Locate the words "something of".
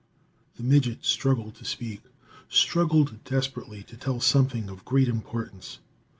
4.19-4.83